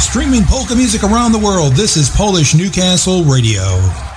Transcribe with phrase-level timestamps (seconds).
[0.00, 4.07] Streaming polka music around the world, this is Polish Newcastle Radio.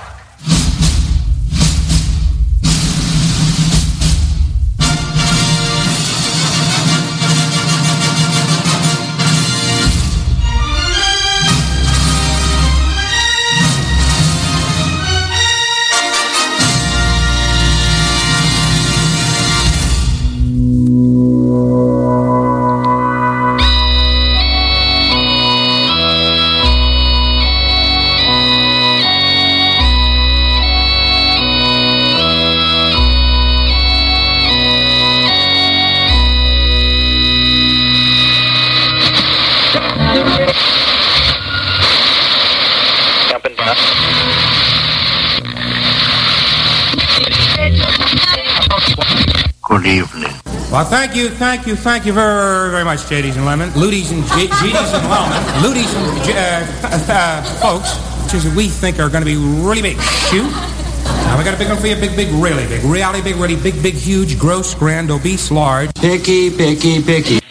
[51.12, 53.68] Thank you, thank you, thank you very, very much, JDs and Lemon.
[53.70, 55.42] Ludies and G- and Lemon.
[55.62, 57.94] Ludies and G- uh, uh, folks,
[58.24, 60.00] which is we think are going to be really big.
[60.00, 60.50] Shoot.
[60.50, 62.82] Now we got a big one for you, big, big, really big.
[62.84, 65.92] Reality big, really big, big, huge, gross, grand, obese, large.
[65.96, 67.41] Picky, picky, picky.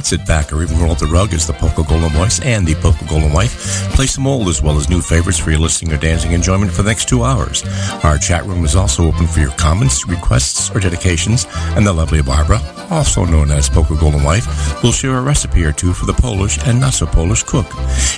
[0.00, 2.66] Not sit back or even roll up the rug as the Polka Golden Voice and
[2.66, 3.52] the Polka Golden Wife
[3.94, 6.82] play some old as well as new favorites for your listening or dancing enjoyment for
[6.82, 7.62] the next two hours.
[8.02, 12.22] Our chat room is also open for your comments, requests, or dedications, and the lovely
[12.22, 16.14] Barbara, also known as Polka Golden Wife, will share a recipe or two for the
[16.14, 17.66] Polish and not so Polish cook.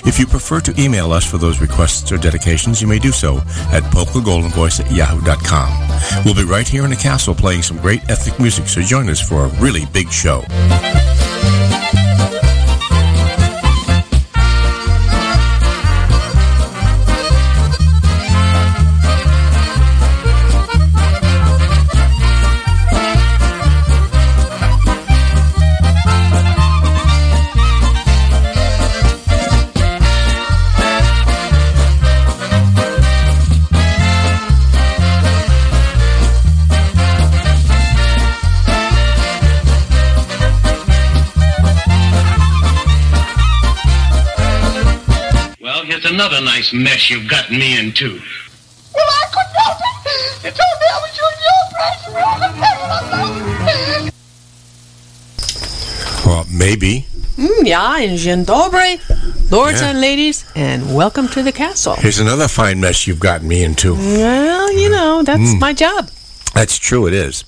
[0.05, 3.39] If you prefer to email us for those requests or dedications, you may do so
[3.75, 6.23] at polkagoldenvoice at yahoo.com.
[6.23, 9.19] We'll be right here in the castle playing some great ethnic music, so join us
[9.19, 10.45] for a really big show.
[46.63, 48.19] Nice mess you've gotten me into.
[48.95, 49.85] Well, I couldn't help it.
[50.45, 52.03] You told me I was doing your price.
[56.25, 57.05] Well, maybe.
[57.37, 58.99] Mm, yeah, and Dzień dobry,
[59.51, 59.89] lords Yeah.
[59.89, 61.95] and ladies, and welcome to the castle.
[61.95, 63.95] Here's another fine mess you've gotten me into.
[63.95, 65.59] Well, you know, that's Mm.
[65.59, 66.09] my job.
[66.53, 67.45] That's true, it is.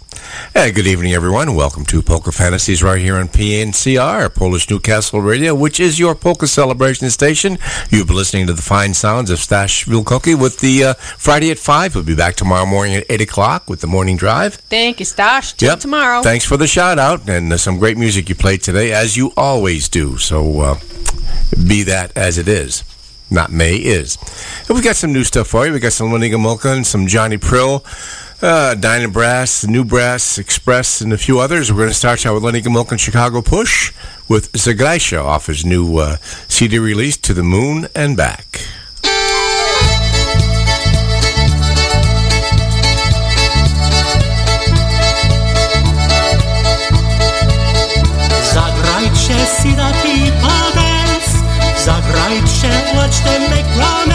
[0.55, 1.53] Hey, good evening, everyone.
[1.55, 6.47] Welcome to Polka Fantasies right here on PNCR, Polish Newcastle Radio, which is your polka
[6.47, 7.59] celebration station.
[7.91, 11.59] You've been listening to the fine sounds of Stash Wilkoki with the uh, Friday at
[11.59, 11.93] 5.
[11.93, 14.55] We'll be back tomorrow morning at 8 o'clock with the morning drive.
[14.55, 15.53] Thank you, Stash.
[15.53, 15.79] Till Yep.
[15.81, 16.23] tomorrow.
[16.23, 19.33] Thanks for the shout out and uh, some great music you played today, as you
[19.37, 20.17] always do.
[20.17, 20.79] So uh,
[21.67, 22.83] be that as it is.
[23.29, 24.17] Not may is.
[24.67, 25.73] And we got some new stuff for you.
[25.73, 27.83] We've got some Lenny Gomulka and some Johnny Prill,
[28.45, 31.71] uh, Dyna Brass, New Brass, Express, and a few others.
[31.71, 33.91] We're going to start out with Lenny Gomulka and Chicago Push
[34.29, 36.17] with Zagrajcie off his new uh,
[36.47, 38.61] CD release, To the Moon and Back.
[48.53, 51.27] Zagrajcie Sirati Padens,
[51.83, 53.65] zagrajcie Watch Them Make.
[53.75, 54.14] Patrzcie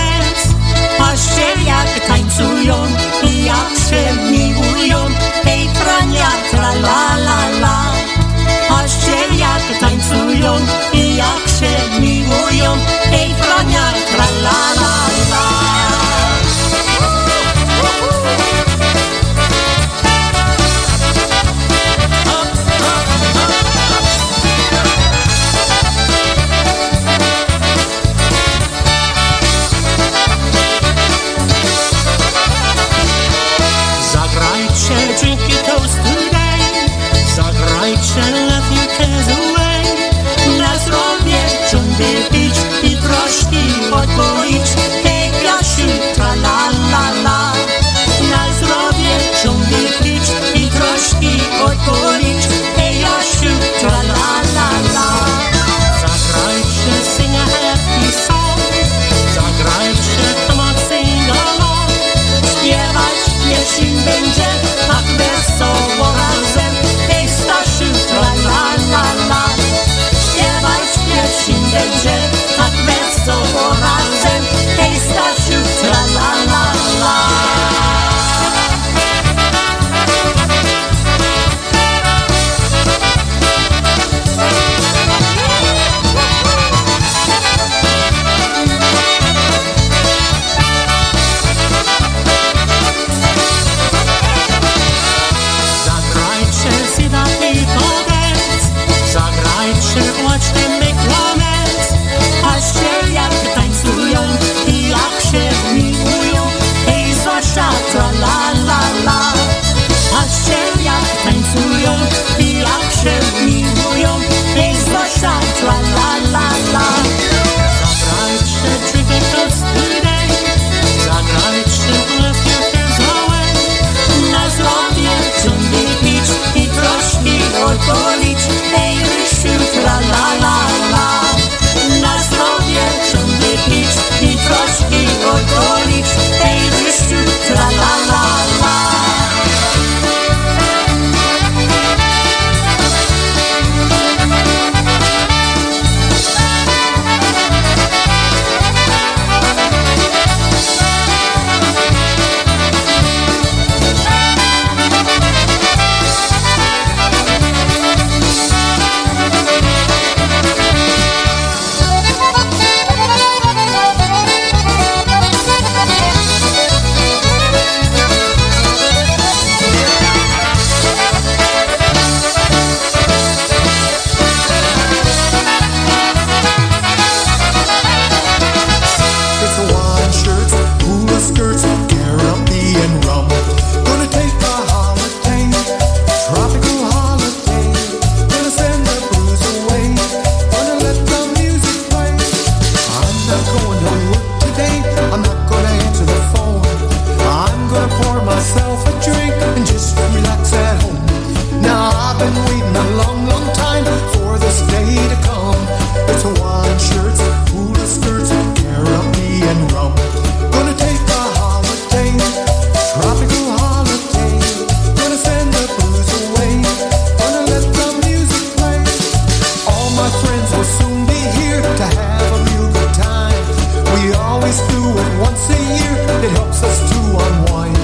[224.41, 225.97] always do it once a year.
[226.25, 227.77] It helps us to unwind.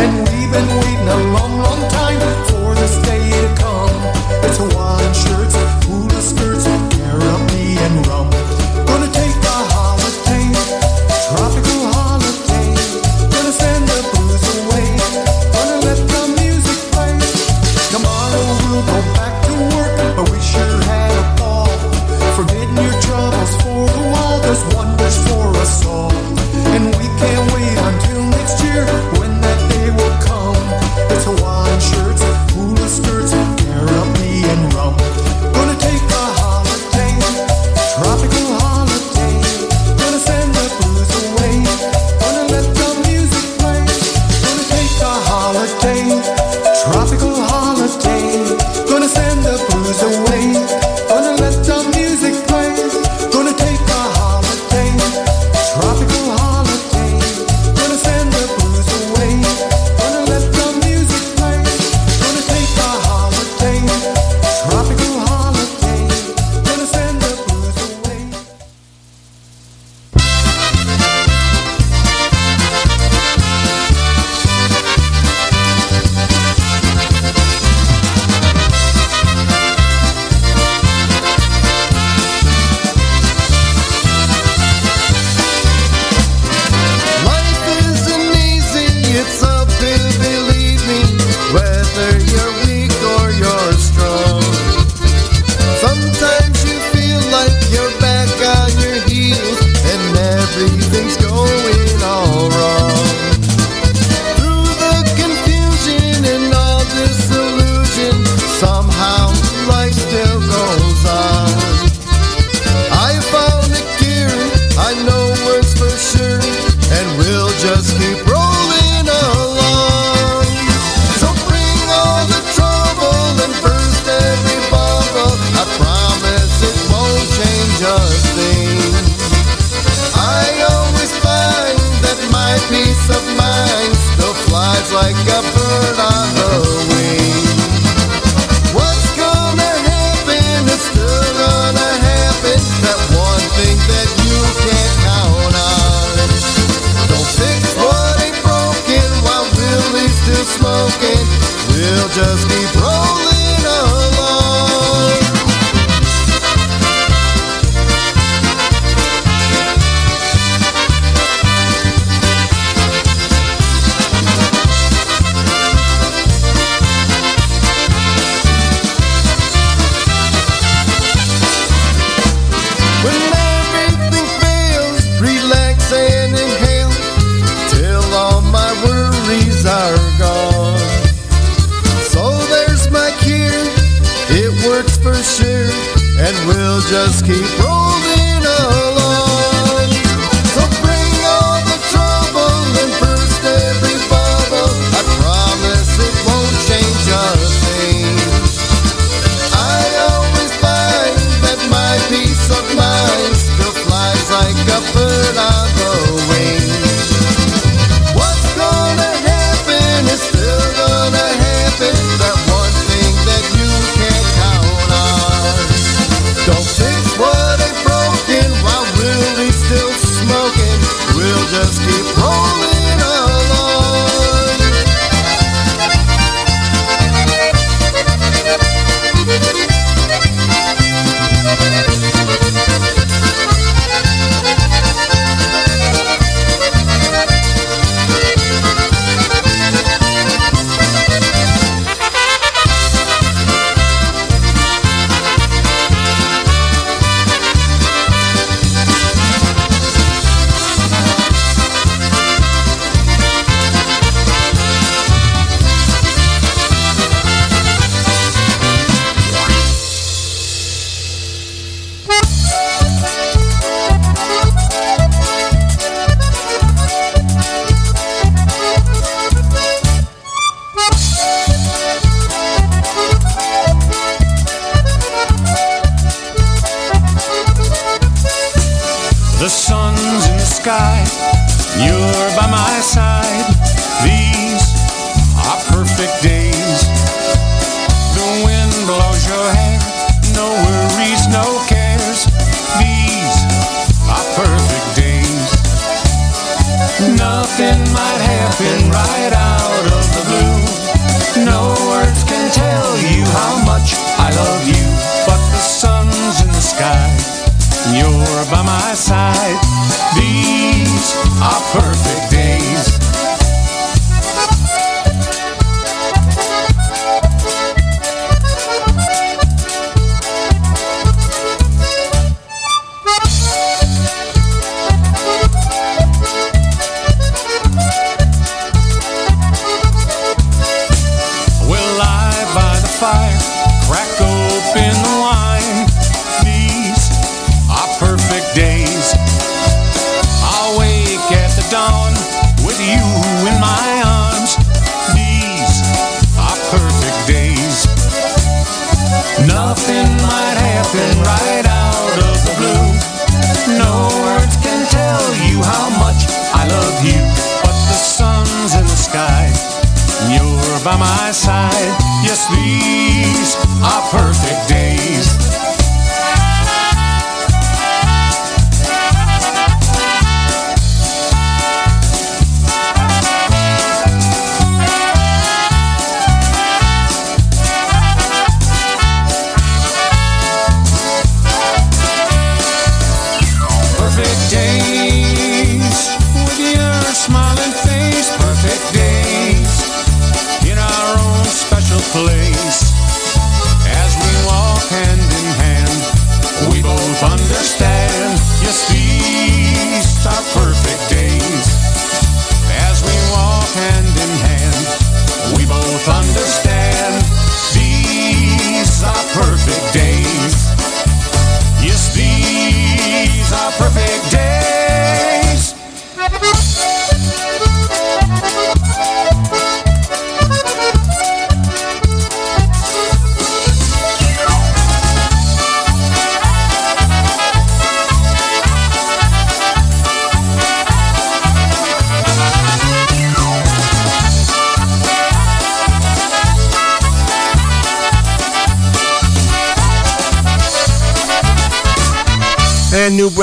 [0.00, 2.07] And we've been waiting a long, long time.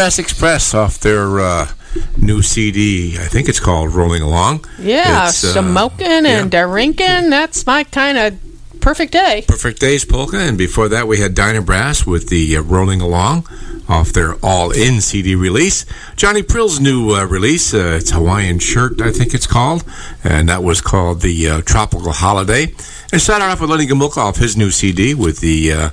[0.06, 1.68] Brass Express off their uh,
[2.16, 3.18] new CD.
[3.18, 4.64] I think it's called Rolling Along.
[4.78, 7.32] Yeah, It's, uh, smoking and drinking.
[7.32, 9.46] That's my kind of perfect day.
[9.48, 10.38] Perfect Days Polka.
[10.38, 13.48] And before that, we had Dinah Brass with the uh, Rolling Along
[13.88, 15.86] off their All In CD release.
[16.16, 19.84] Johnny Prill's new uh, release, uh, it's Hawaiian Shirt, I think it's called.
[20.24, 22.74] And that was called the uh, Tropical Holiday.
[23.12, 25.90] And started off with Lenny Gomulka off his new CD with the uh.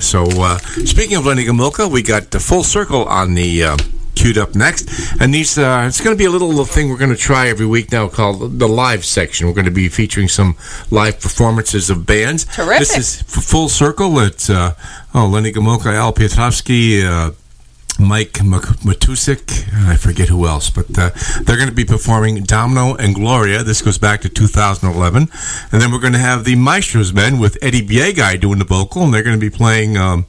[0.00, 4.03] So, uh, speaking of Lenny Gomulka, we got the full circle on the.
[4.14, 4.88] Queued up next.
[5.20, 7.66] And these, uh, it's going to be a little thing we're going to try every
[7.66, 9.46] week now called the live section.
[9.46, 10.56] We're going to be featuring some
[10.90, 12.44] live performances of bands.
[12.44, 12.78] Terrific.
[12.78, 14.18] This is f- Full Circle.
[14.20, 14.74] It's, uh,
[15.14, 17.32] oh, Lenny Gomulka, Al Piotrowski, uh,
[17.98, 21.10] Mike Matusik, and I forget who else, but uh,
[21.42, 23.62] they're going to be performing Domino and Gloria.
[23.62, 25.28] This goes back to 2011.
[25.70, 29.02] And then we're going to have the Maestros Men with Eddie Biegai doing the vocal,
[29.04, 29.96] and they're going to be playing.
[29.96, 30.26] Um,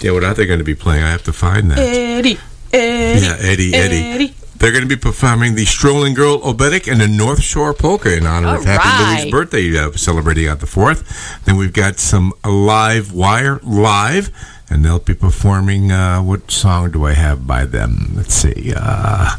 [0.00, 1.04] yeah, what are they going to be playing?
[1.04, 1.78] I have to find that.
[1.78, 2.38] Eddie,
[2.76, 3.96] Eddie, Yeah, Eddie, Eddie.
[4.04, 4.34] Eddie.
[4.58, 8.26] They're going to be performing the Strolling Girl Obedic and the North Shore Polka in
[8.26, 9.20] honor of Happy right.
[9.20, 11.44] Louie's birthday, uh, celebrating on the 4th.
[11.44, 14.30] Then we've got some live wire live,
[14.70, 15.92] and they'll be performing.
[15.92, 18.12] Uh, what song do I have by them?
[18.14, 18.72] Let's see.
[18.74, 19.36] Uh,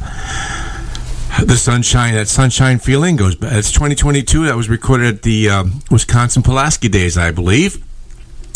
[1.43, 3.53] the Sunshine, that Sunshine Feeling goes back.
[3.53, 4.45] It's 2022.
[4.45, 7.83] That was recorded at the um, Wisconsin Pulaski Days, I believe.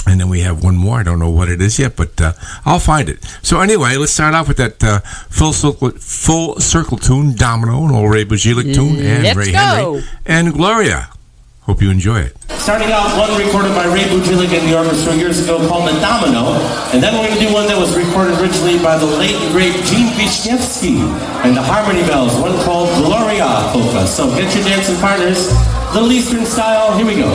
[0.07, 0.99] And then we have one more.
[0.99, 2.33] I don't know what it is yet, but uh,
[2.65, 3.23] I'll find it.
[3.43, 7.91] So anyway, let's start off with that uh, full circle, full circle tune, Domino, an
[7.91, 9.57] old Ray Budzilek tune, and Let's Ray go.
[9.59, 11.09] Henry, and Gloria.
[11.61, 12.35] Hope you enjoy it.
[12.57, 16.57] Starting out one recorded by Ray Budzilek and the orchestra years ago called the Domino,
[16.91, 19.77] and then we're going to do one that was recorded originally by the late great
[19.85, 20.97] Gene Wisniewski
[21.45, 24.07] and the Harmony Bells, one called Gloria Polka.
[24.07, 25.53] So get your dancing partners,
[25.93, 26.97] Little Eastern style.
[26.97, 27.29] Here we go.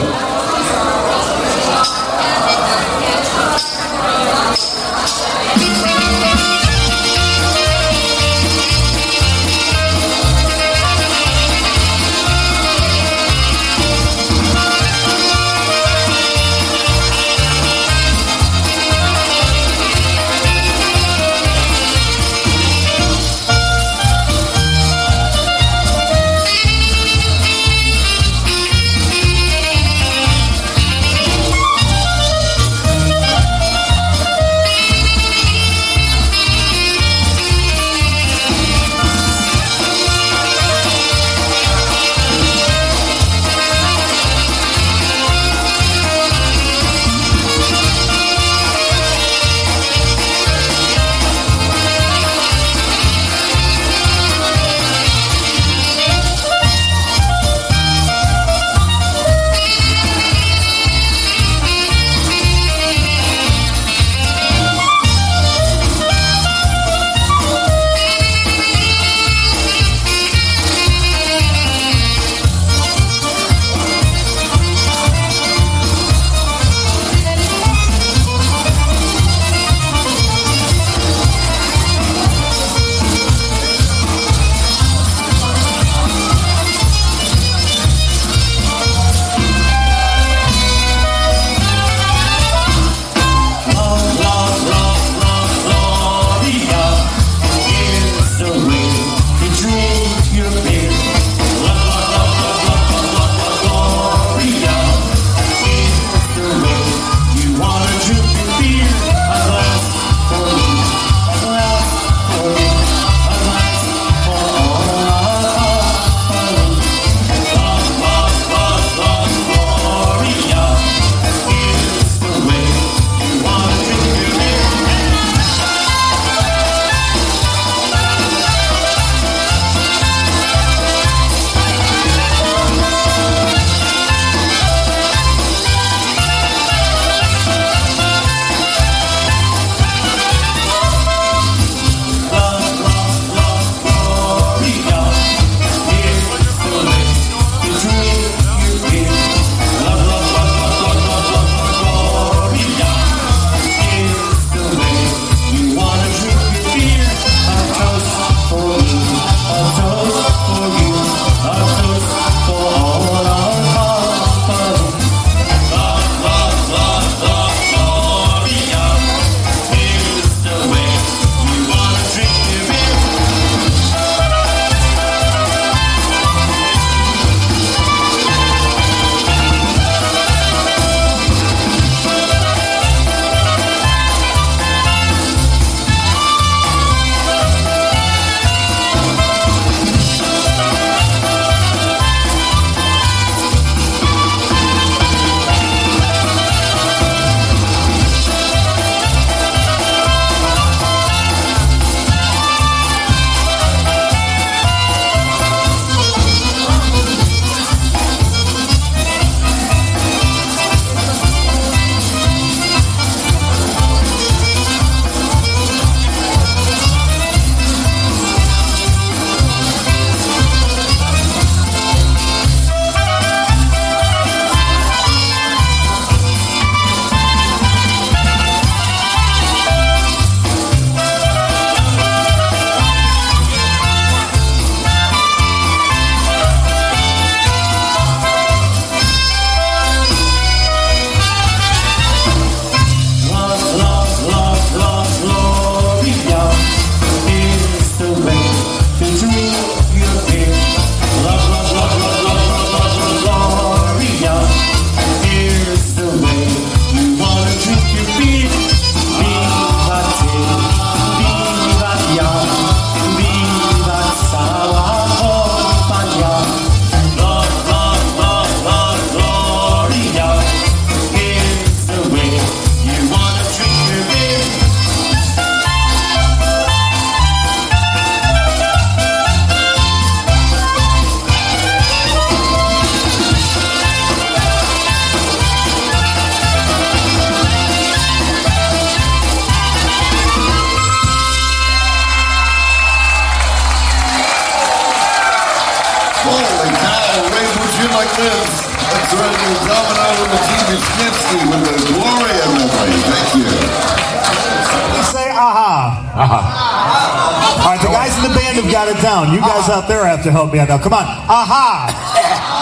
[310.47, 310.81] Help me out.
[310.81, 311.05] Come on.
[311.27, 312.03] Aha.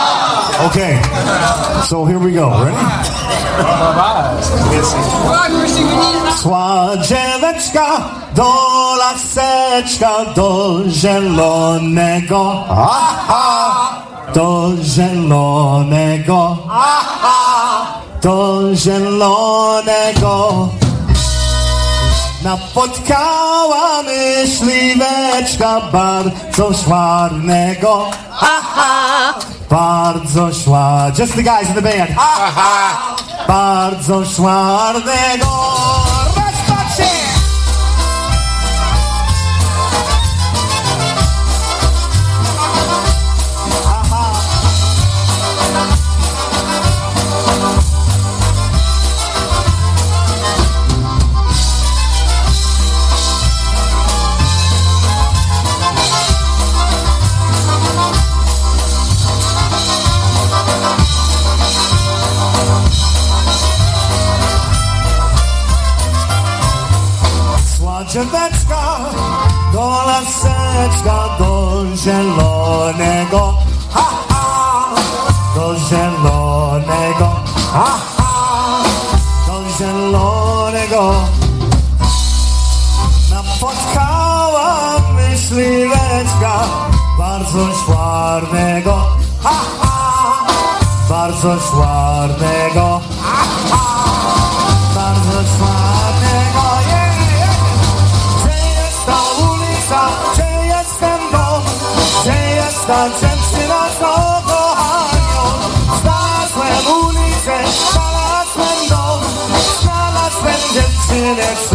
[0.55, 0.95] Okay.
[1.83, 2.47] So here we go.
[2.63, 2.79] Ready?
[6.39, 7.87] Sładzieweczka
[8.33, 8.47] do
[8.95, 12.63] laseczka do zielonego.
[12.69, 13.99] Aha.
[14.33, 16.57] Do zielonego.
[16.69, 18.01] Aha.
[18.21, 19.44] Do zielonego.
[22.65, 28.09] Napotkała myśliweczka bardzo szwarnego.
[28.41, 29.33] Aha!
[29.69, 31.11] Bardzo szła.
[31.19, 32.11] Just the guys in the band.
[32.17, 33.15] Aha!
[33.47, 35.45] Bardzo szwarnego.
[68.15, 68.97] Sładzieweczka
[69.73, 73.53] do laseczka do zielonego.
[73.91, 74.95] Ha, ha,
[75.55, 77.29] do zielonego.
[77.73, 78.83] Ha, ha,
[79.47, 81.13] do zielonego.
[83.31, 86.63] Napotkała myśliweczka
[87.17, 88.95] bardzo szwarnego.
[89.43, 90.45] Ha, ha,
[91.09, 92.84] bardzo szwarnego.
[111.33, 111.74] that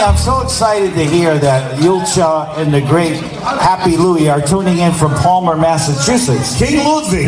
[0.00, 4.92] I'm so excited to hear that Yulcha and the great Happy Louie are tuning in
[4.92, 6.56] from Palmer, Massachusetts.
[6.58, 7.26] King Ludwig.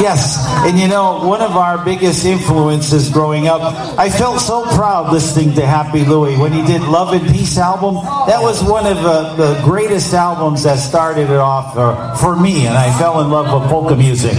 [0.00, 3.62] Yes, and you know, one of our biggest influences growing up,
[3.98, 7.94] I felt so proud listening to Happy Louie when he did Love and Peace album.
[8.26, 12.66] That was one of the, the greatest albums that started it off uh, for me,
[12.66, 14.34] and I fell in love with polka music.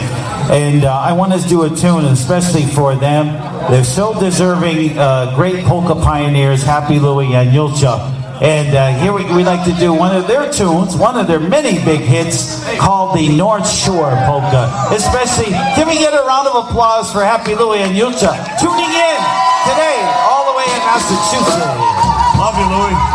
[0.52, 3.51] And uh, I want to do a tune, especially for them.
[3.70, 8.20] They're so deserving, uh, great polka pioneers, Happy Louie and Yulcha.
[8.42, 11.40] And uh, here we, we like to do one of their tunes, one of their
[11.40, 14.90] many big hits called the North Shore Polka.
[14.92, 19.20] Especially, can we get a round of applause for Happy Louie and Yulcha tuning in
[19.70, 21.62] today, all the way in Massachusetts.
[22.38, 23.11] Love you, Louie.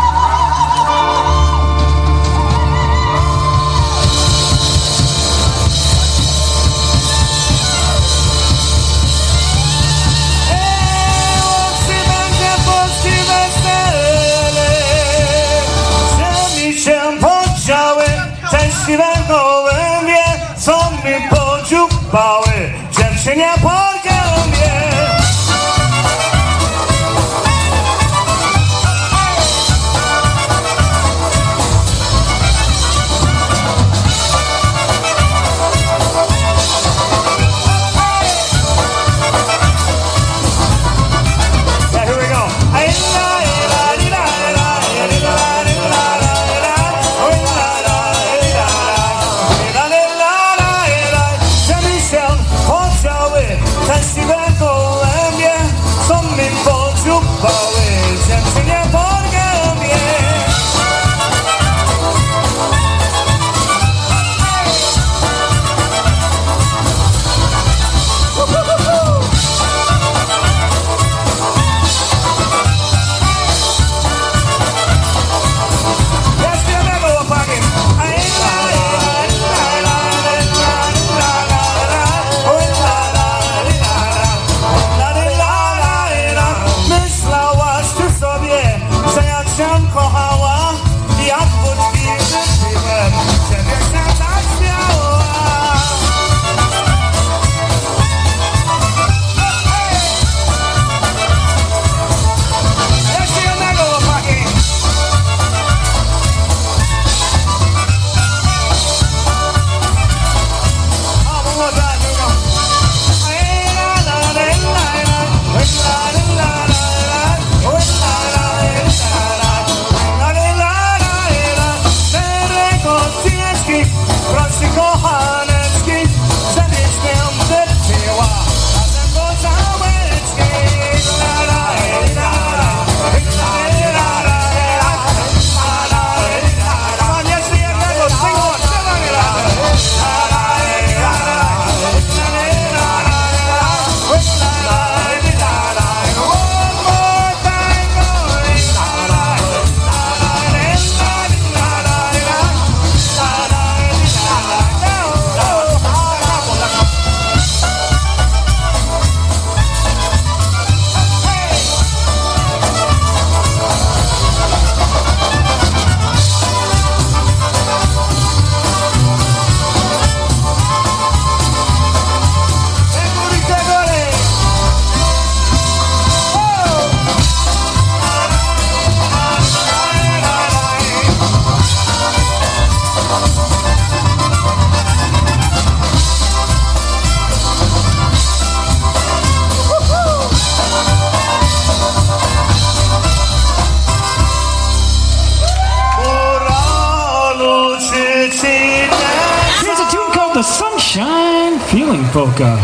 [202.17, 202.57] Feeling Polka.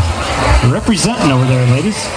[0.74, 2.10] Representing over there, ladies.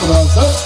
[0.00, 0.57] Postawię,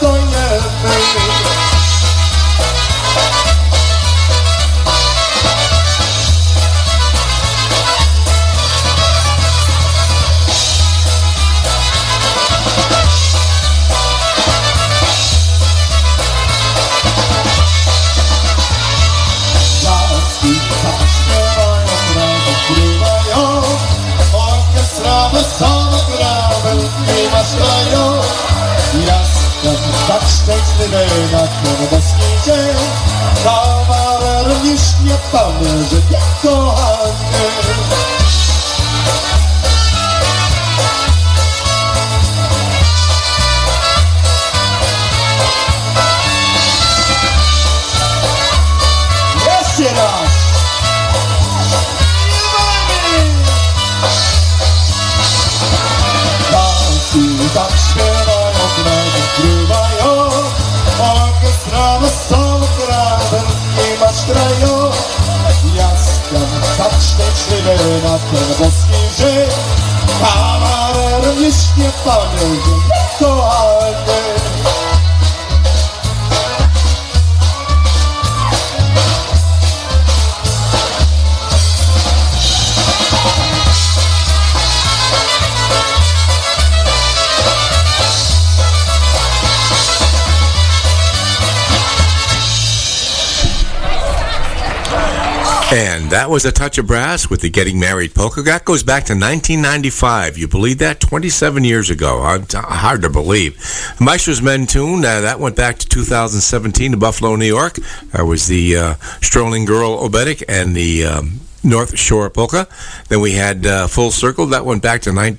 [96.33, 98.41] was a touch of brass with the Getting Married polka.
[98.41, 100.39] That goes back to 1995.
[100.39, 100.99] You believe that?
[100.99, 102.23] 27 years ago.
[102.23, 103.59] Hard to believe.
[104.01, 107.75] Maestro's Men tune, uh, that went back to 2017 to Buffalo, New York.
[108.13, 112.67] That was the uh, Strolling Girl Oberek and the um, North Shore Polka.
[113.11, 114.47] Then we had uh, Full Circle.
[114.47, 115.39] That went back to nine,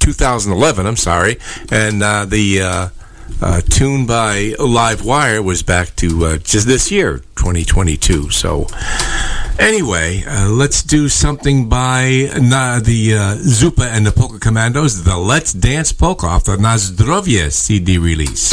[0.00, 1.38] 2011, I'm sorry.
[1.70, 2.88] And uh, the uh,
[3.40, 8.30] uh, tune by Live Wire was back to uh, just this year, 2022.
[8.30, 8.66] So,
[9.58, 15.52] anyway, uh, let's do something by the uh, Zupa and the Polka Commandos, the Let's
[15.52, 18.52] Dance Polka off the Nazdrovie CD release.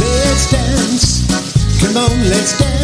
[0.00, 1.24] Let's dance.
[1.80, 2.83] Come on, let's dance.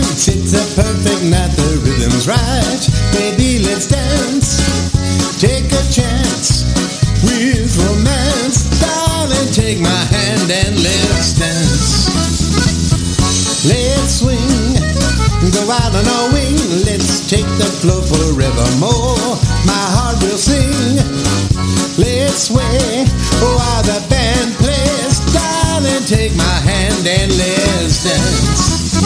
[18.11, 19.39] Forevermore.
[19.63, 20.99] My heart will sing.
[21.95, 23.07] Let's sway
[23.39, 25.23] while the band plays.
[25.31, 28.99] Darling, take my hand and let's dance.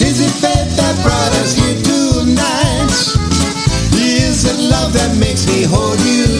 [0.00, 2.90] Is it fate that brought us here tonight?
[3.94, 6.35] Is it love that makes me hold you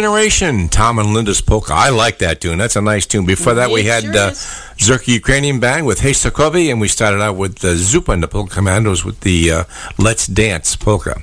[0.00, 1.72] Generation, Tom and Linda's Polka.
[1.72, 2.58] I like that tune.
[2.58, 3.24] That's a nice tune.
[3.24, 4.30] Before that, we had sure uh.
[4.76, 8.28] Zerky Ukrainian Band with Hey Sokovi, and we started out with uh, Zupa and the
[8.28, 9.64] Polka Commandos with the uh,
[9.96, 11.22] Let's Dance Polka.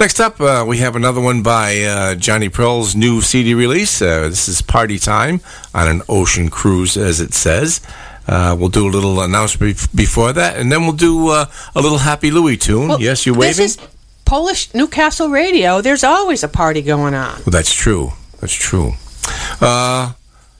[0.00, 4.02] Next up, uh, we have another one by uh, Johnny Prill's new CD release.
[4.02, 5.40] Uh, this is Party Time
[5.72, 7.80] on an Ocean Cruise, as it says.
[8.26, 11.46] Uh, we'll do a little announcement before that, and then we'll do uh,
[11.76, 12.88] a little Happy Louie tune.
[12.88, 13.64] Well, yes, you This waving?
[13.66, 13.78] is
[14.28, 15.80] Polish Newcastle Radio.
[15.80, 17.36] There's always a party going on.
[17.38, 18.12] Well, that's true.
[18.40, 18.92] That's true.
[19.58, 20.12] Uh,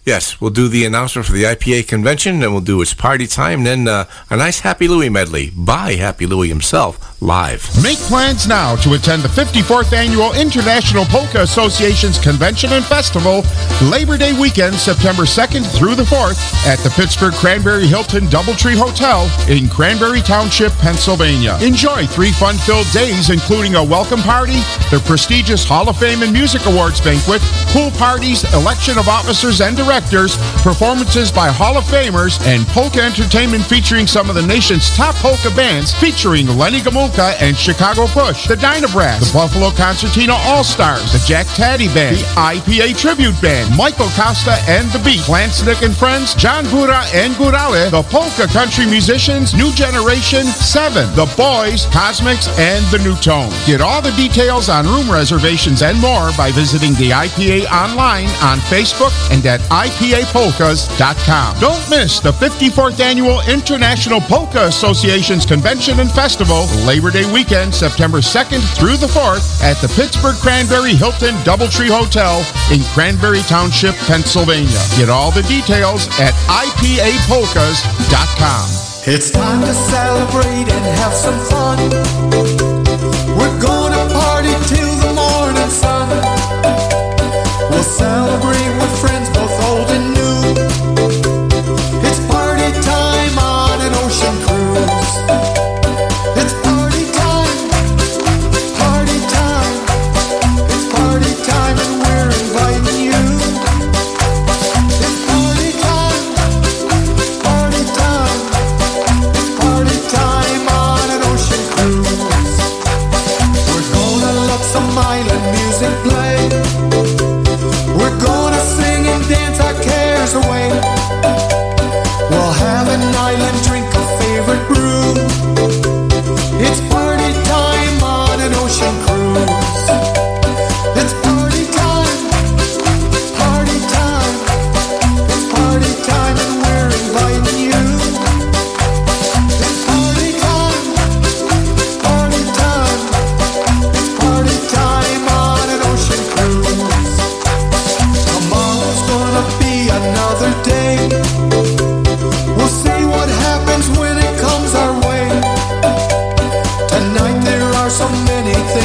[0.07, 3.65] yes, we'll do the announcement for the IPA convention, and we'll do its party time,
[3.65, 7.67] then uh, a nice Happy Louie medley by Happy Louie himself live.
[7.83, 13.43] Make plans now to attend the 54th Annual International Polka Association's Convention and Festival
[13.91, 19.27] Labor Day weekend, September 2nd through the 4th at the Pittsburgh Cranberry Hilton Doubletree Hotel
[19.51, 21.59] in Cranberry Township, Pennsylvania.
[21.61, 24.61] Enjoy three fun-filled days including a welcome party,
[24.91, 27.43] the prestigious Hall of Fame and Music Awards banquet,
[27.75, 33.65] pool parties, election of officers and directors, performances by Hall of Famers, and polka entertainment
[33.65, 38.57] featuring some of the nation's top polka bands featuring Lenny Gomulka and Chicago Push, the
[38.57, 44.57] Dynabrass, the Buffalo Concertina All-Stars, the Jack Tady Band, the IPA Tribute Band, Michael Costa
[44.69, 49.73] and the Beat, Lansnick and Friends, John Gura and Gurale, the Polka Country Musicians, New
[49.73, 53.51] Generation, Seven, the Boys, Cosmics, and the New Tone.
[53.67, 58.59] Get all the details on room reservations and more by visiting the IPA online on
[58.69, 61.61] Facebook and at IPAPolkas.com.
[61.61, 66.67] Don't miss the 54th Annual International Polka Association's Convention and Festival,
[66.99, 72.43] Labor Day weekend, September 2nd through the 4th at the Pittsburgh Cranberry Hilton Doubletree Hotel
[72.75, 74.83] in Cranberry Township, Pennsylvania.
[74.99, 78.67] Get all the details at IPAPolkas.com.
[79.07, 81.79] It's time to celebrate and have some fun.
[83.39, 86.11] We're gonna party till the morning sun.
[87.71, 88.58] We'll celebrate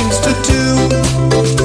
[0.03, 1.62] things to do.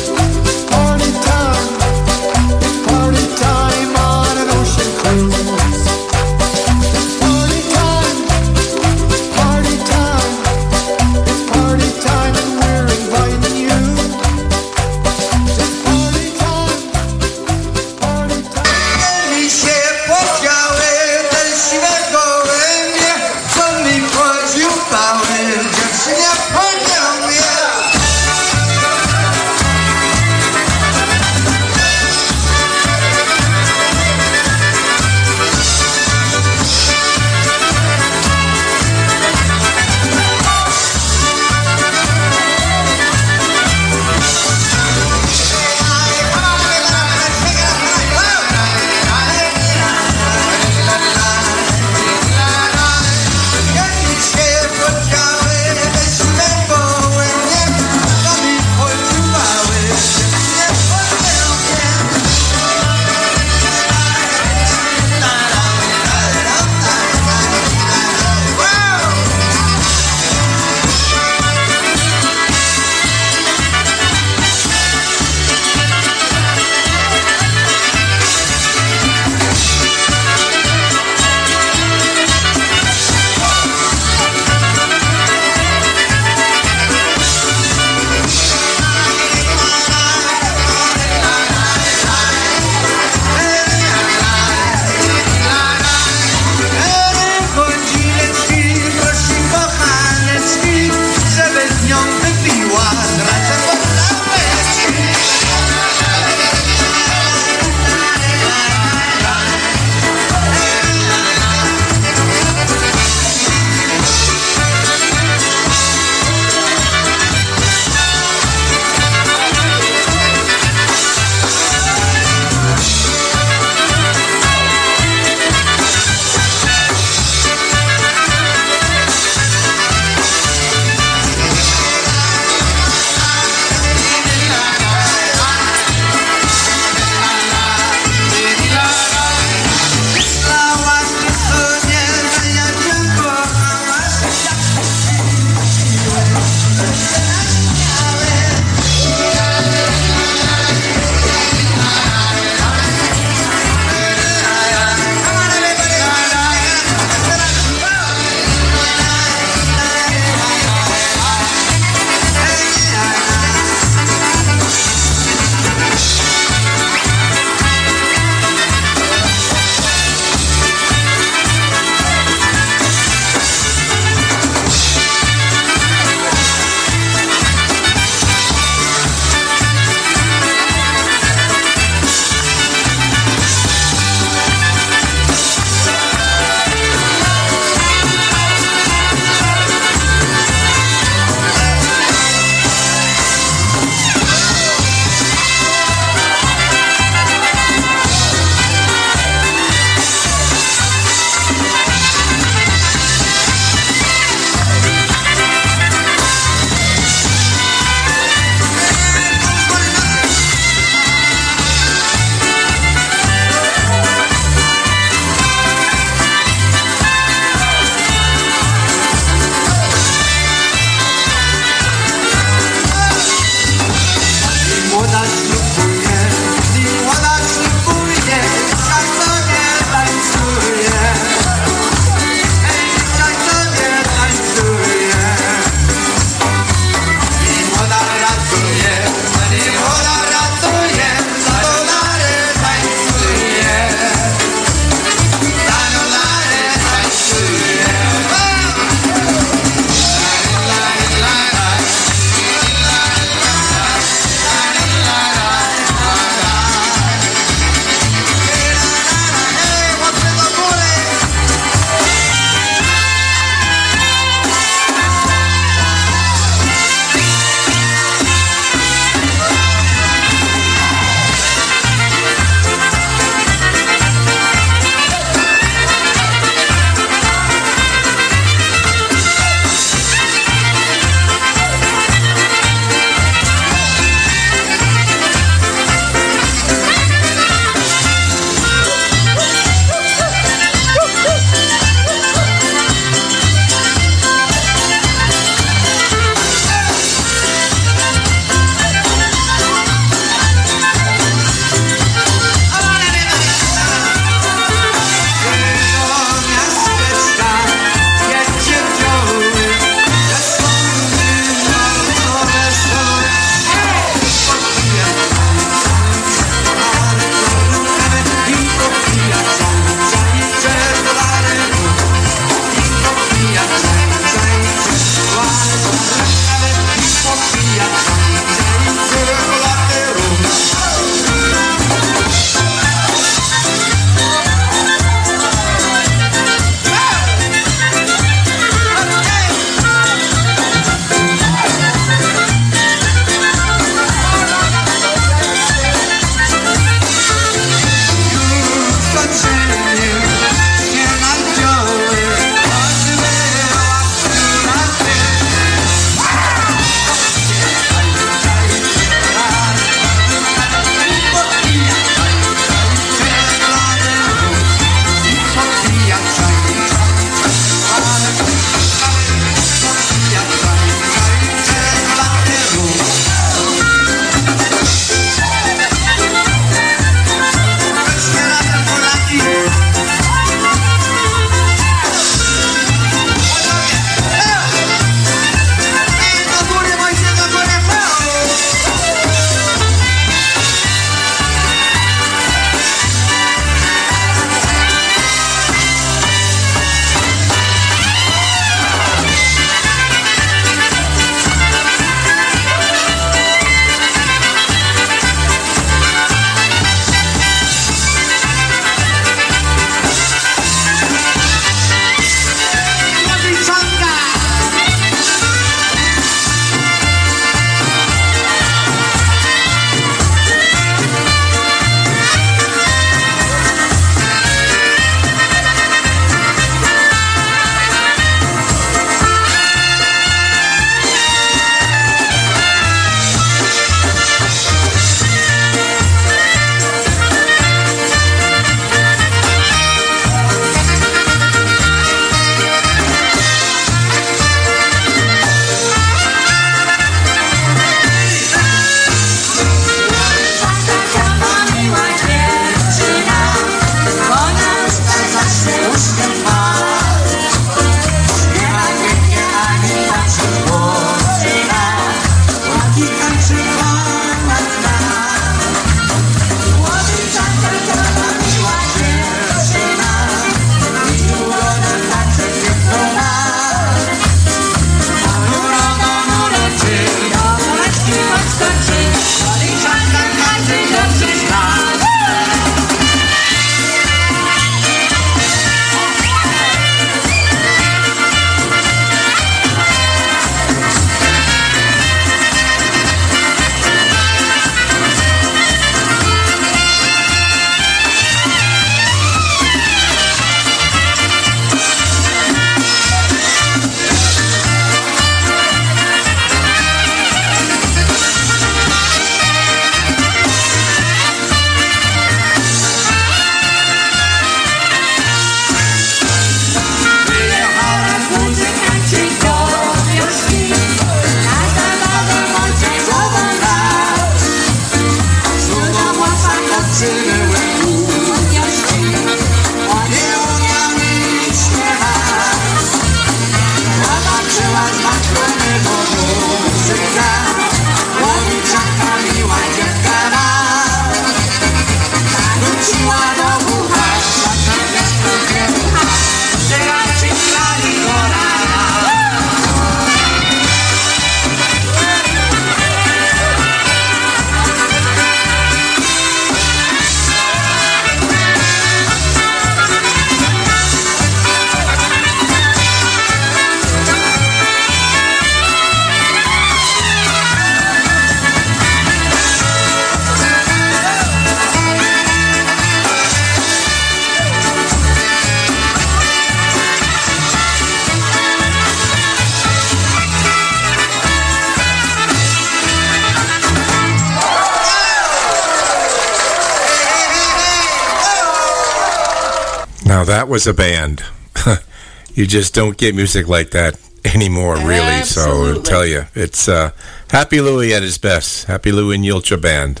[590.56, 591.22] Was a band.
[592.34, 595.22] you just don't get music like that anymore, really.
[595.24, 596.92] So I'll tell you, it's uh,
[597.30, 598.64] Happy Louie at his best.
[598.64, 600.00] Happy Louie and Julcia Band.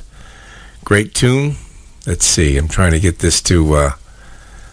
[0.82, 1.56] Great tune.
[2.06, 2.56] Let's see.
[2.56, 3.74] I'm trying to get this to.
[3.74, 3.90] Uh,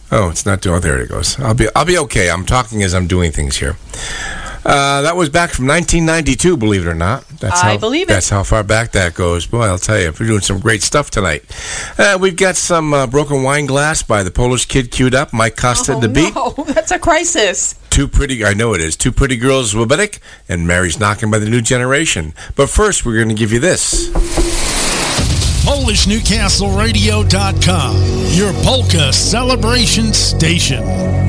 [0.09, 0.77] oh, it's not doing.
[0.77, 1.37] Oh, there it goes.
[1.37, 1.67] I'll be.
[1.75, 2.29] I'll be okay.
[2.29, 3.75] I'm talking as I'm doing things here.
[4.65, 7.27] Uh, that was back from 1992, believe it or not.
[7.39, 8.13] That's I how, believe it.
[8.13, 9.45] That's how far back that goes.
[9.45, 11.43] Boy, I'll tell you, we're doing some great stuff tonight.
[11.97, 15.33] Uh, we've got some uh, Broken Wine Glass by the Polish Kid queued up.
[15.33, 16.33] Mike Costa oh, at the beat.
[16.33, 17.75] no, that's a crisis.
[17.89, 18.95] Two pretty, I know it is.
[18.95, 22.33] Two pretty girls, Oberek, and Mary's knocking by the new generation.
[22.55, 24.09] But first, we're going to give you this.
[25.63, 27.95] PolishNewcastleRadio.com,
[28.31, 31.22] your polka celebration station.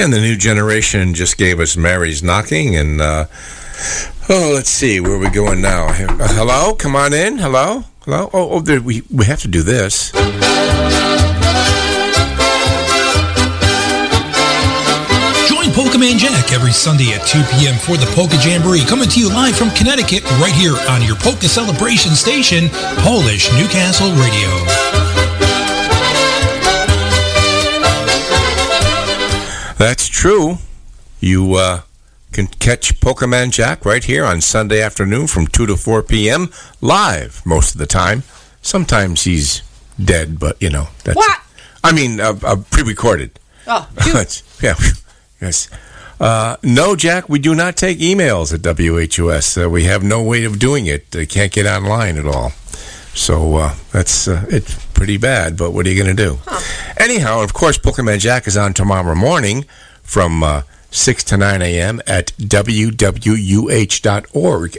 [0.00, 2.74] And the new generation just gave us Mary's Knocking.
[2.74, 3.26] And, uh,
[4.30, 5.88] oh, let's see, where are we going now?
[5.88, 6.74] Uh, hello?
[6.74, 7.36] Come on in.
[7.36, 7.84] Hello?
[8.06, 8.30] Hello?
[8.32, 10.10] Oh, oh there, we, we have to do this.
[10.12, 10.22] Join
[15.76, 17.76] Pokemon Jack every Sunday at 2 p.m.
[17.76, 21.46] for the Polka Jamboree, coming to you live from Connecticut, right here on your Polka
[21.46, 22.70] Celebration station,
[23.04, 24.89] Polish Newcastle Radio.
[29.80, 30.58] That's true.
[31.20, 31.80] You uh,
[32.32, 36.50] can catch Pokemon Jack right here on Sunday afternoon from 2 to 4 p.m.
[36.82, 38.22] live most of the time.
[38.60, 39.62] Sometimes he's
[40.02, 40.88] dead, but, you know.
[41.04, 41.40] That's, What?
[41.82, 43.40] I mean, uh, uh, pre recorded.
[43.66, 44.74] Oh, That's- yeah.
[45.40, 45.70] Yes.
[46.20, 49.64] Uh, no, Jack, we do not take emails at WHUS.
[49.64, 51.10] Uh, we have no way of doing it.
[51.12, 52.50] They can't get online at all.
[53.14, 55.56] So uh, that's uh, it's pretty bad.
[55.56, 56.38] But what are you going to do?
[56.98, 59.64] Anyhow, of course, Pokemon Jack is on tomorrow morning
[60.02, 60.60] from uh,
[60.90, 62.02] 6 to 9 a.m.
[62.06, 63.16] at wwuh.org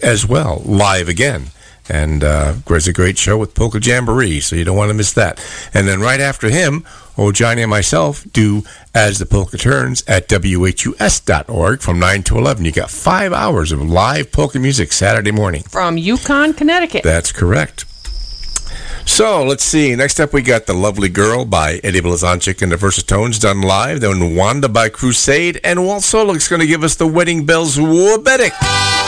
[0.03, 1.48] as well, live again.
[1.89, 5.11] And uh, there's a great show with Polka Jamboree, so you don't want to miss
[5.14, 5.43] that.
[5.73, 6.85] And then right after him,
[7.18, 8.61] old Johnny and myself do
[8.93, 12.64] As the Polka Turns at WHUS.org from 9 to 11.
[12.64, 15.64] You got five hours of live polka music Saturday morning.
[15.64, 17.02] From UConn, Connecticut.
[17.02, 17.85] That's correct.
[19.06, 19.95] So let's see.
[19.95, 24.02] Next up, we got The Lovely Girl by Eddie Blazonczyk and the Versatones done live.
[24.02, 25.60] Then Wanda by Crusade.
[25.64, 29.01] And Walt Solek's going to give us the Wedding Bells Oberek.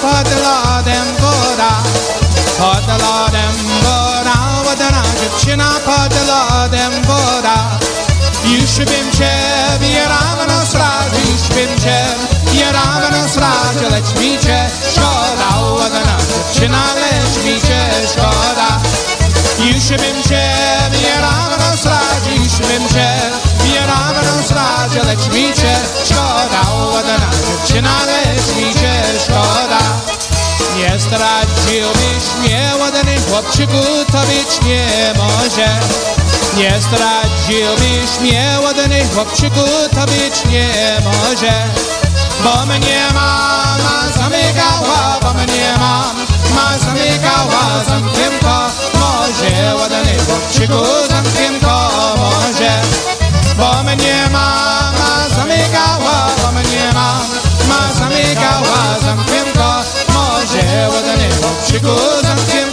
[0.00, 1.72] Podla dem gora
[2.58, 7.78] Podla dem gora Ładna dziewczyna Podla dem gora.
[8.44, 9.32] Już bym cię
[9.80, 12.04] wieram nosrać Już bym cię
[12.52, 15.60] wieram nosrać Lecz mi cię szkoda.
[15.60, 16.16] Ładna
[16.52, 18.80] dziewczyna Lecz mi cię szkoda.
[19.58, 20.50] Już bym cię
[20.92, 23.47] wieram nosrać Już bym cię
[23.88, 25.74] navno srađa, leć mi će
[26.06, 27.28] škoda, ova dana
[28.06, 28.92] leć mi će
[29.24, 29.80] škoda.
[30.76, 33.82] Nie straciłbyś mnie, ładny chłopczyku,
[34.12, 35.68] to być nie może.
[36.56, 40.68] Nie straciłbyś mnie, ładny chłopczyku, to być nie
[41.04, 41.52] może.
[42.44, 51.90] Bo mnie mama zamykała, bo mnie mama zamykała, zamkiem to może, ładny chłopczyku, zamkiem to
[52.16, 53.17] może
[53.58, 59.82] bo mnie mama zamykała, bo mnie mama zamykała zamkiem to,
[60.12, 62.67] może od niego przygód zamkiem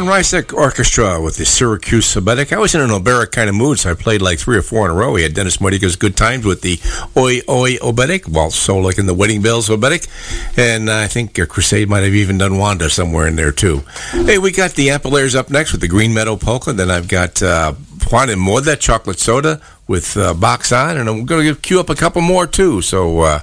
[0.00, 2.54] John Rysick Orchestra with the Syracuse Sabetic.
[2.54, 4.86] I was in an Oberek kind of mood, so I played like three or four
[4.86, 5.12] in a row.
[5.12, 6.80] We had Dennis Modica's Good Times with the
[7.18, 10.08] Oi Oi Oberek, while so like in the Wedding Bells Oberek.
[10.56, 13.82] And I think Crusade might have even done Wanda somewhere in there, too.
[14.12, 16.72] Hey, we got the Ampol-Aires up next with the Green Meadow Polka.
[16.72, 17.74] Then I've got uh,
[18.10, 20.96] Juan and Moda Chocolate Soda with uh, Box On.
[20.96, 22.80] And I'm going to queue up a couple more, too.
[22.80, 23.40] So uh,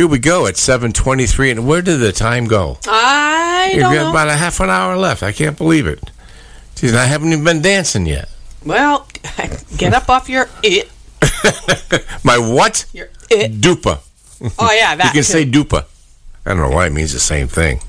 [0.00, 1.50] here we go at 723.
[1.50, 2.78] And where did the time go?
[2.86, 4.10] I You've don't got know.
[4.10, 5.22] about a half an hour left.
[5.22, 6.00] I can't believe it.
[6.74, 8.30] Geez, I haven't even been dancing yet.
[8.64, 9.06] Well,
[9.76, 10.90] get up off your it.
[12.24, 12.86] My what?
[12.94, 13.60] Your it.
[13.60, 14.00] Dupa.
[14.58, 15.22] Oh, yeah, that you can too.
[15.22, 15.84] say dupa.
[16.46, 17.80] I don't know why it means the same thing.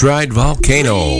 [0.00, 1.18] Dried Volcano.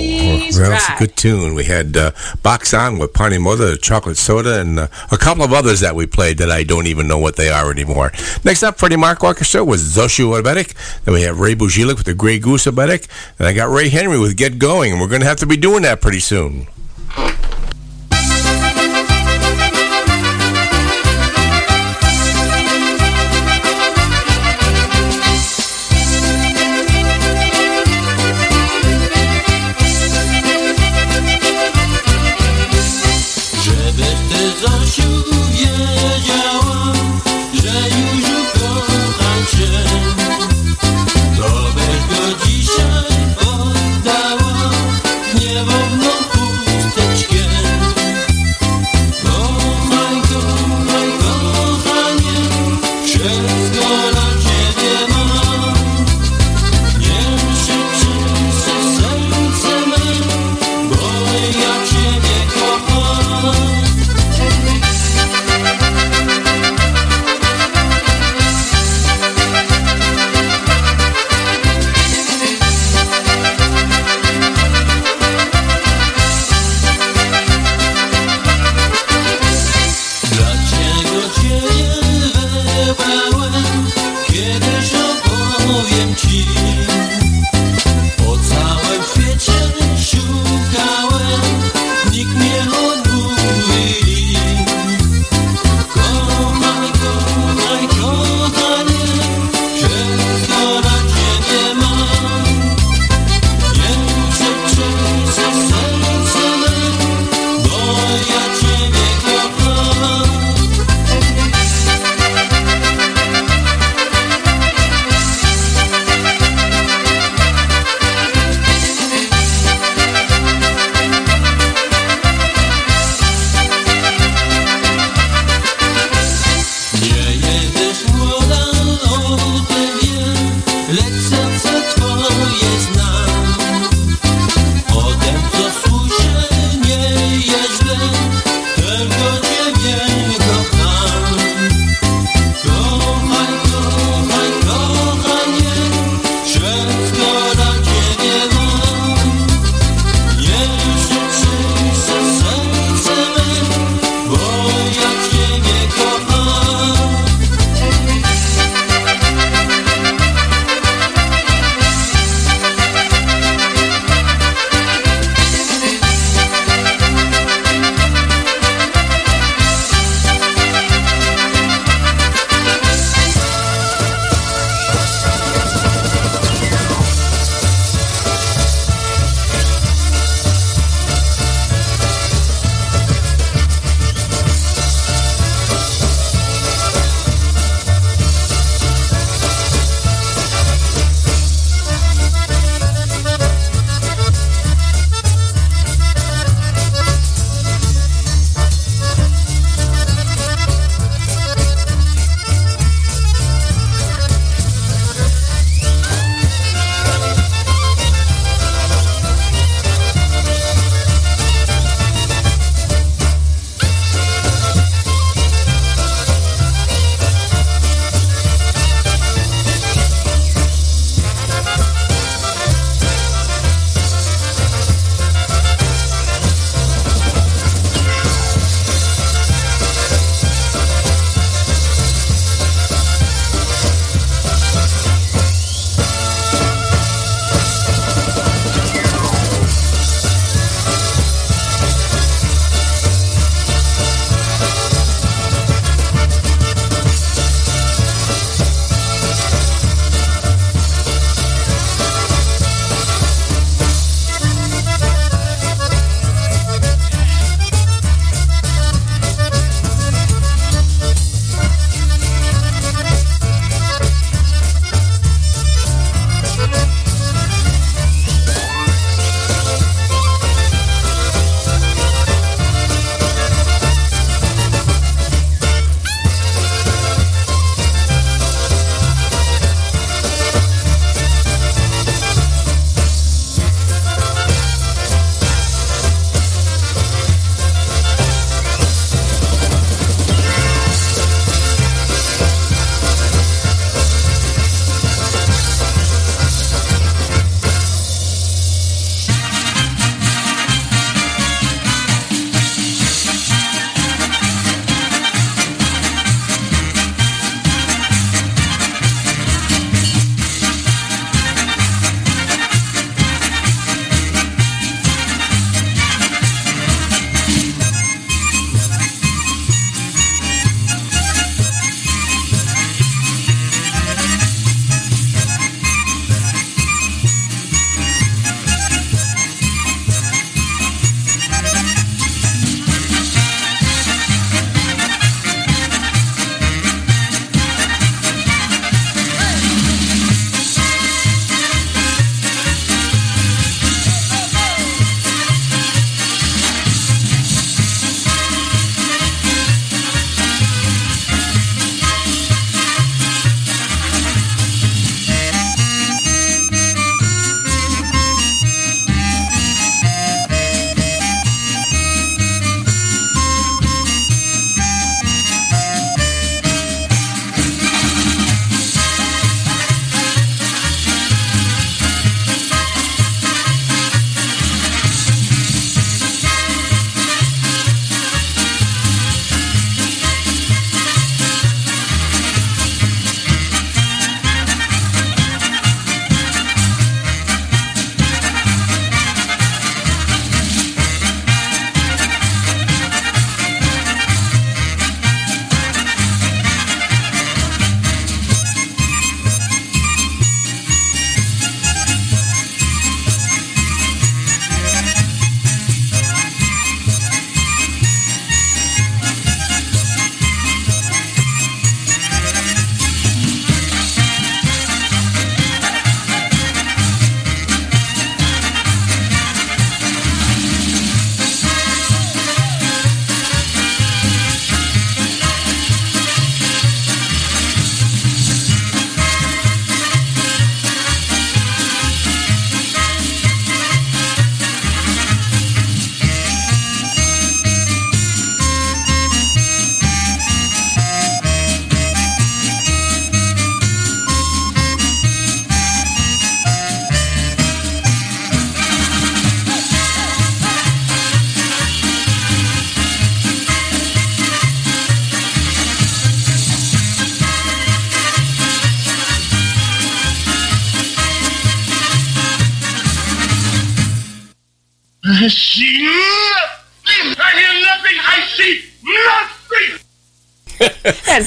[0.52, 1.52] That's a good tune.
[1.55, 2.12] We had uh,
[2.43, 6.07] Box On with Party Mother, Chocolate Soda, and uh, a couple of others that we
[6.07, 8.11] played that I don't even know what they are anymore.
[8.43, 10.73] Next up, Freddie Mark Orchestra was Zoshu Oberek.
[11.05, 13.07] Then we have Ray Budzilek with the Grey Goose Oberek.
[13.39, 15.59] And I got Ray Henry with Get Going, and we're going to have to be
[15.59, 16.66] doing that pretty soon.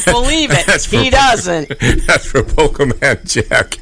[0.06, 1.70] Believe it, he doesn't.
[2.08, 3.78] That's for Polka Man Jack.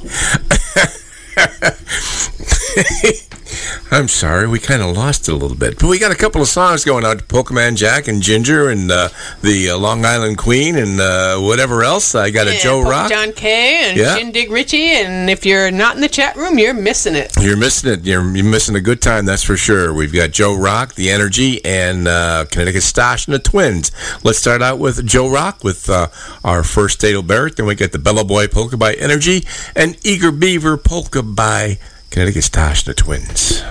[3.93, 6.41] I'm sorry, we kind of lost it a little bit, but we got a couple
[6.41, 9.09] of songs going out to Polka Man Jack and Ginger and uh,
[9.41, 12.15] the uh, Long Island Queen and uh, whatever else.
[12.15, 13.11] I got a Joe Pope Rock.
[13.11, 14.15] John Kay, and Yeah.
[14.15, 17.33] Shindig Richie, and if you're not in the chat room, you're missing it.
[17.41, 18.05] You're missing it.
[18.05, 19.93] You're, you're missing a good time, that's for sure.
[19.93, 23.91] We've got Joe Rock, The Energy, and uh, Connecticut Stash and the Twins.
[24.23, 26.07] Let's start out with Joe Rock with uh,
[26.45, 27.57] our first Dado Barrett.
[27.57, 29.45] Then we get the Bella Boy Polka by Energy
[29.75, 31.77] and Eager Beaver Polka by
[32.11, 33.61] Connecticut Stash the Twins.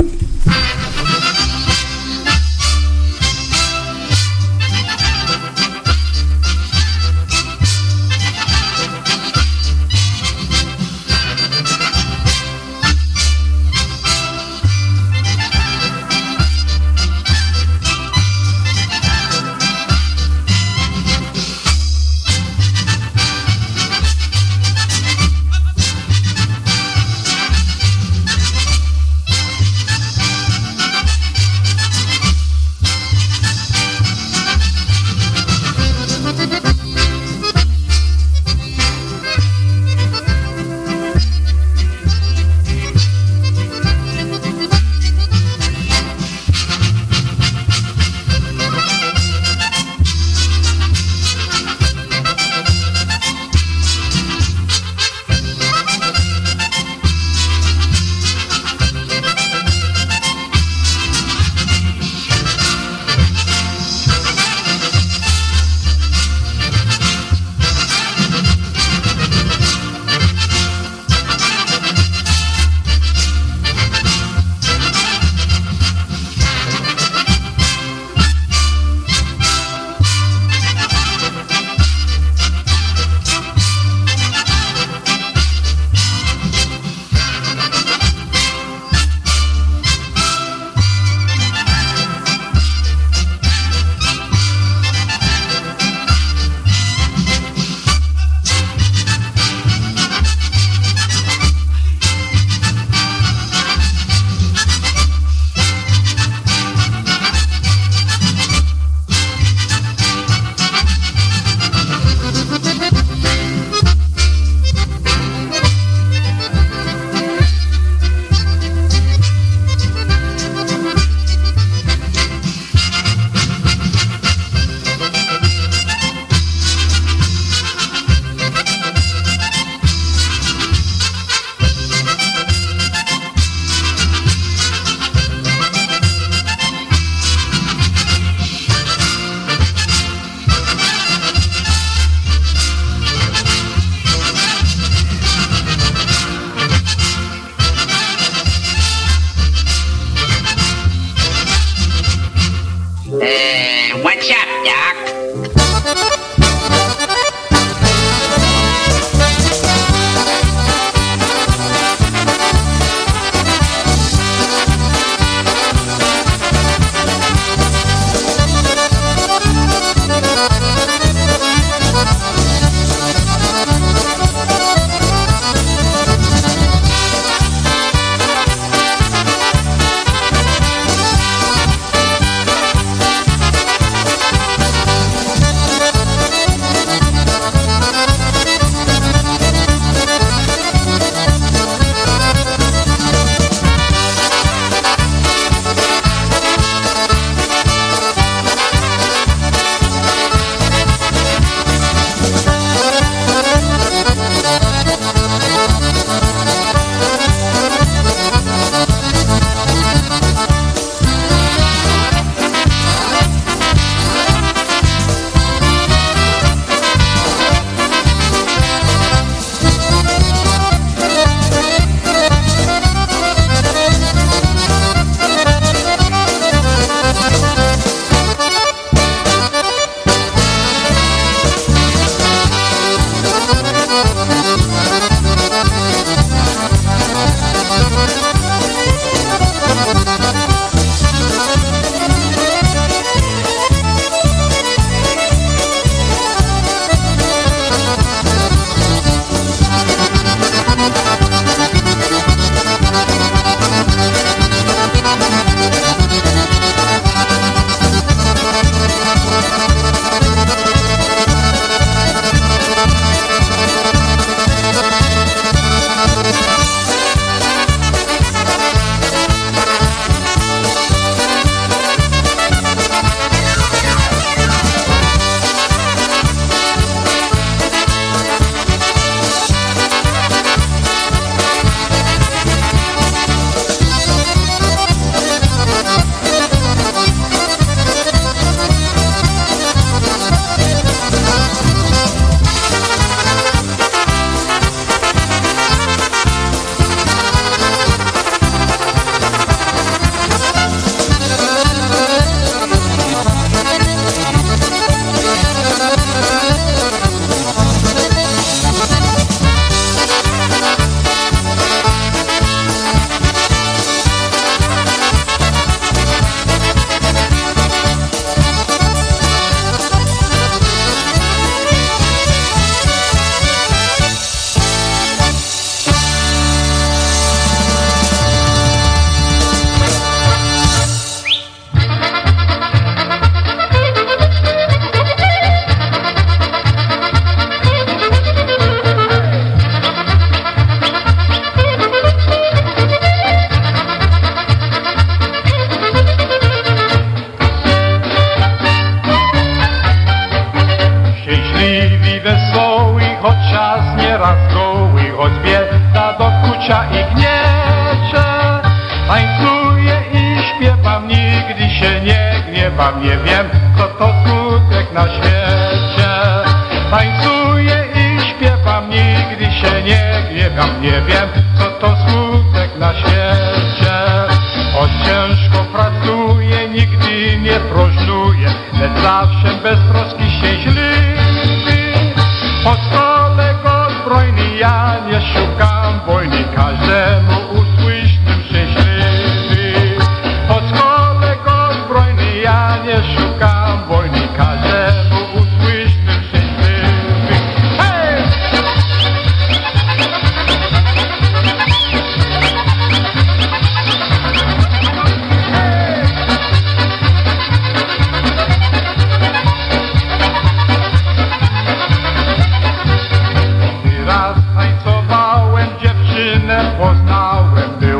[416.51, 418.00] Dziewczynę poznałem, była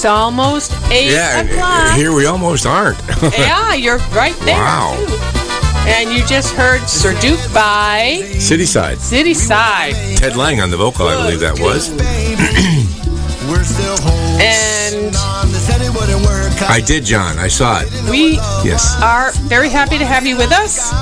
[0.00, 1.94] It's almost 8 Yeah, o'clock.
[1.94, 2.96] here we almost aren't.
[3.38, 4.56] yeah, you're right there.
[4.56, 4.96] Wow.
[5.06, 5.14] Too.
[5.90, 8.96] And you just heard Sir Duke by City Side.
[8.98, 9.92] City Side.
[10.16, 11.90] Ted Lang on the vocal, I believe that was.
[14.40, 15.14] And
[16.70, 17.38] I did, John.
[17.38, 17.90] I saw it.
[18.10, 18.96] we Yes.
[19.02, 20.92] are very happy to have you with us.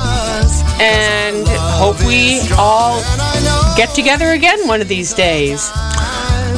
[0.81, 3.01] And hope we all
[3.77, 5.71] get together again one of these days.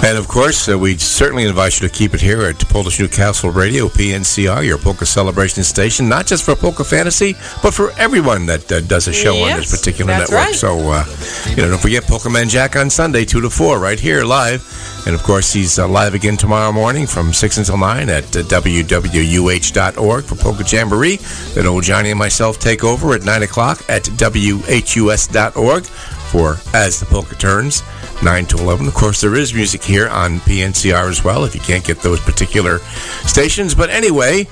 [0.02, 3.50] And of course, uh, we certainly invite you to keep it here at Polish Newcastle
[3.50, 8.72] Radio, PNCR, your polka celebration station, not just for Polka Fantasy, but for everyone that
[8.72, 10.30] uh, does a show on this particular network.
[10.30, 10.54] right.
[10.54, 11.04] So, uh,
[11.50, 14.64] you know, don't forget Polka Man Jack on Sunday, 2 to 4, right here live.
[15.06, 18.42] And of course, he's uh, live again tomorrow morning from 6 until 9 at uh,
[18.42, 21.16] wwuh.org for Polka Jamboree.
[21.54, 27.06] Then old Johnny and myself take over at 9 o'clock at whus.org for As the
[27.06, 27.82] Polka Turns,
[28.22, 28.86] 9 to 11.
[28.86, 32.20] Of course, there is music here on PNCR as well if you can't get those
[32.20, 32.78] particular
[33.26, 33.74] stations.
[33.74, 34.46] But anyway,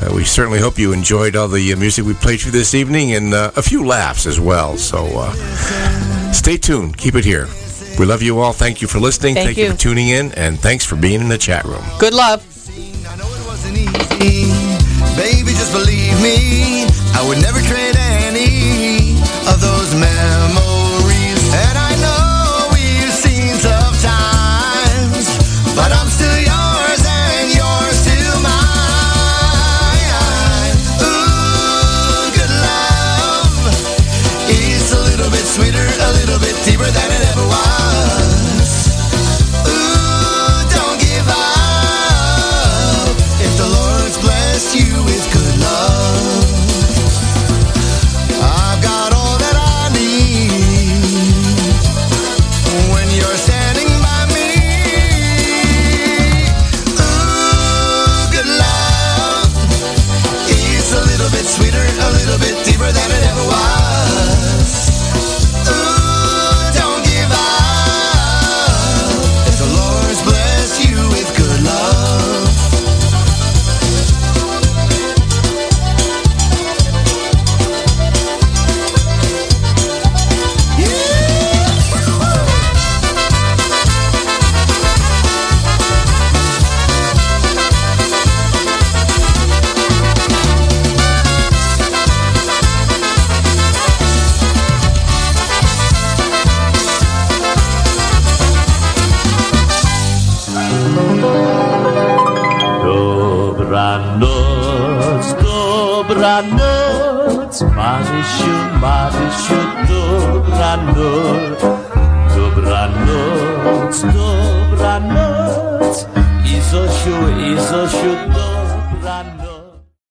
[0.00, 2.74] uh, we certainly hope you enjoyed all the uh, music we played for you this
[2.74, 4.76] evening and uh, a few laughs as well.
[4.76, 6.96] So uh, stay tuned.
[6.96, 7.46] Keep it here.
[7.98, 8.52] We love you all.
[8.52, 9.36] Thank you for listening.
[9.36, 9.70] Thank you you.
[9.70, 10.32] for tuning in.
[10.32, 11.84] And thanks for being in the chat room.
[12.00, 12.42] Good love.
[15.14, 17.60] Baby, just believe me, I would never